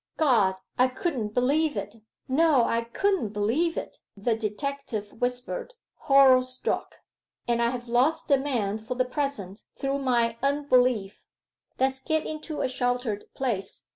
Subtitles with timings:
[0.17, 0.55] 'God!
[0.79, 1.97] I couldn't believe it
[2.27, 6.95] no, I couldn't believe it!' the detective whispered, horror struck.
[7.47, 11.27] 'And I have lost the man for the present through my unbelief.
[11.79, 13.85] Let's get into a sheltered place....